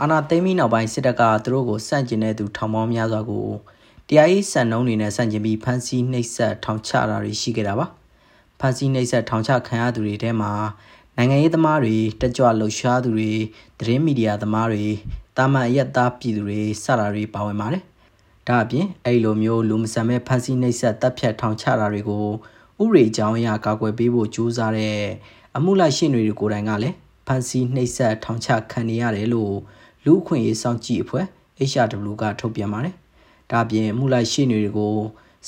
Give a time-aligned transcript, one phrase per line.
[0.00, 3.46] အာဏာသိမ်းပြီးနောက်ပိုင်းစစ်တပ်ကသူတို့ကိုစန့်ကျင်တဲ့သူထောင်ပေါင်းများစွာကို
[4.08, 7.86] တရားရေးစံနှုန်းတွေနဲ့စန့်ကျင်ပြီးဖမ်းဆီးနှိပ်စက်ထောင်ချတာတွေရှိခဲ့တာပါ
[8.60, 10.52] ဖမ်းဆီးနှိပ်စက်ထောင်ချခံရသူတွေထဲမှာ
[11.16, 13.30] နိုင်ငံရေးသမားတွေတက်ကြွလှုပ်ရှားသူတွေ
[13.78, 14.84] သတင်းမီဒီယာသမားတွေ
[15.36, 17.82] တာမန်အရက်သားပြည်သူတွေစတာတွေပါဝင်ပါတယ်
[18.48, 22.26] ဒါအပြင်အဲ့လိုမျိုးလူမဆန်မဲ့ဖမ်းဆီးနှိပ်စက်တပ်ဖြတ်ထောင်ချတာတွေကို
[22.82, 24.96] ဥပဒေကြောင်းအရကာကွယ်ပေးဖို့ကြိုးစားတဲ့
[25.56, 26.96] အမှုလိုက်ရှင်တွေကိုယ်တိုင်ကလည်း
[27.26, 29.54] ဖမ်းဆီးနှိပ်စက်ထောင်ချခံနေရတယ်လို့
[30.04, 31.26] လူအခွင့်အရေးစောင့်ကြည့်အဖွဲ့
[31.70, 32.94] HRW ကထုတ်ပြန်ပါတယ်။
[33.52, 34.94] ဒါပြင်အမှုလိုက်ရှင်တွေကို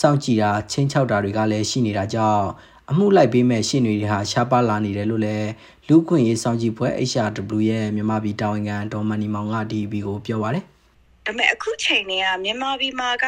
[0.00, 2.44] စောင့်ကြည့်တာချင်းချောက်တာတွေကလည်းရှိနေတာကြောင့်
[2.90, 5.48] အမှုလိုက်ပေးမဲ့ရှင်တွေဟာရှားပါလာနေတယ်လို့လည်း
[5.88, 10.64] လူခွင့်ရေးစောင့်ကြည့်ဖွဲ့ HRW ရဲ့မြန်မာပြည်တာဝန်ခံဒေါ်မနီမောင်က DB ကိုပြောပါတယ်။
[11.26, 13.26] ဒါပေမဲ့အခုချိန်နေကမြန်မာပြည်မှာက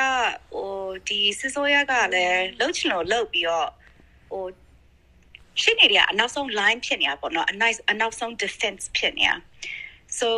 [0.55, 0.71] ဟို
[1.09, 3.69] ဒီစစ်စိုးရကလည်းလှုပ်ချင်လို့လှုပ်ပြီးတော့
[4.31, 4.45] ဟို
[5.63, 9.35] ရှင်းနေရအနောက်ဆုံး line ဖြစ်နေတာပေါ့နော်အနောက်အနောက်ဆုံး defense ဖြစ်နေတာ
[10.19, 10.29] so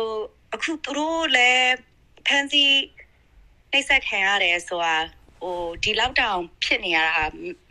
[0.53, 1.73] အခုသူတို့လည်း
[2.27, 2.63] ဖန်စီ
[3.71, 4.95] နှိပ်စက်ခံရတယ်ဆိုတာ
[5.41, 7.23] ဟိုဒီ lockdown ဖြစ်နေရတာ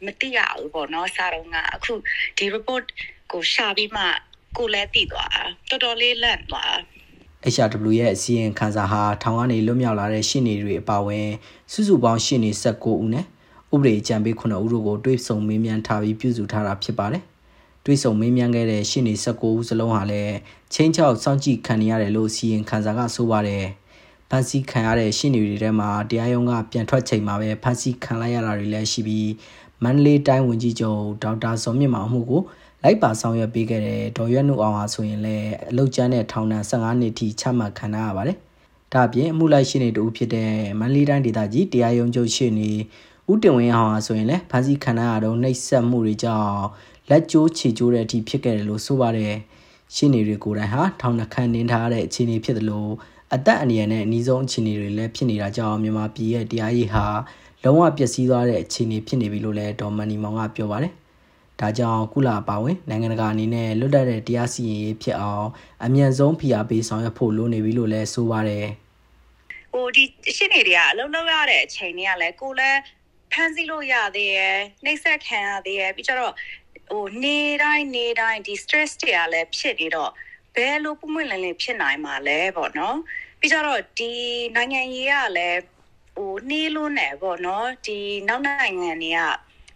[0.05, 1.93] မသိရဘူးပေါ့နော်စားတော့ကအခု
[2.39, 2.85] ဒီ report
[3.33, 4.03] ကိုရှာပြီးမှ
[4.57, 6.75] ကိုလည်းသိသွားတော်တော်လေးလန့်သွား
[7.55, 11.29] HRW ရဲ့အစည်းအဝေးခန်းစာဟာထောင်ကနေလွတ်မြောက်လာတဲ့ရှင်းနေတွေအပါအဝင်
[11.73, 13.25] စုစုပေါင်းရှင်းနေ19ဦးနဲ့
[13.75, 17.23] ဥပဒေအကြံပေး9ဦးတို့ကိုတွေးဆုံမေးမြန်းထားပြီးပြုစုထားတာဖြစ်ပါတယ်။
[17.85, 20.35] တွေးဆုံမေးမြန်းခဲ့တဲ့ရှင်းနေ19ဦးစလုံးဟာလည်း
[20.73, 23.65] ချင်းချောက်စောင့်ကြည့်ခံနေရတယ်လို့စီရင်ခန်းစာကဆိုပါတယ်။
[24.31, 29.31] ဖန်စီခံရတဲ့ရှင်းနေတွေထဲမှာတရားရုံးကပြန်ထွက်ချိန်မှာပဲဖန်စီခံလိုက်ရတာတွေလည်းရှိပြီး
[29.83, 32.43] မန္တလေးတိုင်းဝန်ကြီးချုပ်ဒေါက်တာစောမြင့်မောင်မှုကို
[32.83, 38.37] လိုက်ပါဆောင်ရွက်ပေးခဲ့တဲ့ဒေါ်ရွက်နုအောင်ဟာဆိုရင်လည်းအလုတ်ကျန်းတဲ့ထောင်ဒဏ်15နှစ်ထိချမှတ်ခံရပါတယ်။
[38.93, 42.71] ဒါ့အပြင်အမှုလိုက်ရှင်းနေတူဖြစ်တဲ့မန္တလေးတိုင်းဒေသကြီးတရားရုံးချုပ်ရှင်းနေ
[43.31, 46.63] ဦးတင်ဝင်းအောင်ဟာဆိုရင်လည်းဖမ်းဆီးခံရတော့နှိပ်စက်မှုတွေကြောင့်
[47.13, 49.35] လက်ကျိုးခြေကျိုးတဲ့အထိဖြစ်ခဲ့တယ်လို့ဆိုပါတယ်။
[49.95, 52.91] ရှင်းနေတွေကိုယ်တိုင်ဟာထောင်နှခမ်းနင်းထားတဲ့အခြေအနေဖြစ်တယ်လို့
[53.35, 57.05] အသက်အန္တရာယ်နဲ့အနည်းဆုံးအခြေအနေတွေလည်းဖြစ်နေတာကြောင့်မြန်မာပြည်ရဲ့တရားရေးဟာ
[57.65, 60.93] လုံးဝပျက်စီးသွားတဲ့အခြေအနေဖြစ်နေပြီလို့လည်းဒေါ်မန်နီမောင်ကပြောပါတယ်။
[61.61, 65.47] ဒါကြောင့်ကုလအပါဝင်နိုင်ငံတကာအနေနဲ့လွတ်လပ်တဲ့တရားစီရင်ရေးဖြစ်အောင်
[65.85, 68.67] အမြန်ဆုံးဖိအားပေးဆောင်ရွက်ဖို့လိုနေပြီလို့လည်းဆိုပါတယ်။
[69.73, 70.05] ဟိုဒီ
[70.37, 72.81] ရှင်းနေတွေကအလုံးလုံးရတဲ့အချိန်တွေကလည်းကိုလည်း
[73.33, 76.35] ဖမ်းဆီးလို့ရသေးရယ်နှိပ်စက်ခံရသေးရယ်ပြီးကြတော့
[76.90, 80.12] ဟိုနေတိုင်းနေတိုင်းဒီ stress တွေကလည်းဖြစ်နေတော့
[80.56, 82.98] ဘယ်လိုပုံမှန်လင်းလင်းဖြစ်နိုင်မှာလဲပေါ့နော်
[83.40, 84.12] ပြီးကြတော့ဒီ
[84.56, 85.62] နိုင်ငံရေးကလည်း
[86.16, 89.20] ဟိုနှီးလွန်းနေပေါ့နော်ဒီနောက်နိုင်ငံတွေက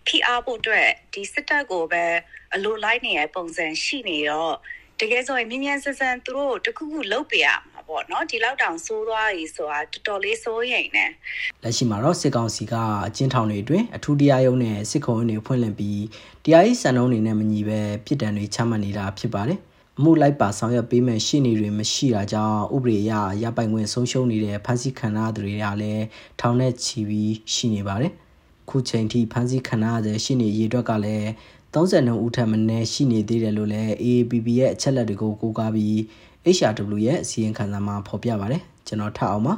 [0.07, 2.05] ဖိအားဖို့အတွက်ဒီစစ်တပ်ကိုပဲ
[2.53, 4.55] အလိုလိုက်နေတဲ့ပုံစံရှိနေတော့
[4.99, 11.06] တကယ်ဆိုရင်မြ мян ဆန်းဆန်းသူတို့တခုခုလုပ်ပေးရမှာ ာ ပေါ့နော်ဒီလောက်တောင်ဆိုးသွားပြီဆိုတာတော်တော်လေးစိုးရိမ်နေ
[11.62, 12.74] လက်ရှိမှာတော့စစ်ကောင်စီက
[13.06, 16.02] အကျဉ်းထောင်တွေအတွင်းအထူးတရားရုံးနဲ့စစ်ခုံရုံးတွေဖွင့်လှစ်ပြီး
[16.44, 19.58] တရားရေးစံနှုန်းတွေနဲ့မညီပဲပြည်တံတွေချမှတ်နေတာဖြစ်ပါတယ်
[19.98, 26.04] အမှုလိုက်ပါဆောင်ရွက်ပေးမဲ့ရှင်းနေတွေမရှိတာကြောင့်ဥပဒေအရရပိုင်ခွင့်ဆုံးရှုံးနေတဲ့ဖမ်းဆီးခံရသူတွေကလည်း
[26.40, 28.12] ထောင်နဲ့ချီပြီးရှိနေပါတယ်
[28.70, 31.26] ခုချိန်ထိဖမ်းဆီးခံရတဲ့ရှင်းနေရေးအတွက်ကလည်း
[31.74, 35.98] 32ဦးထက်မနည်းရှိနေသေးတယ်လို့လည်း AAPP ရဲ့အချက်လက်တွေကိုကိုးကားပြီး
[36.54, 39.54] HRW ရဲ့အစည်းအဝေးခန်းစာမှာဖော်ပြပါတယ်ကျွန်တော်ထအောင်ပါ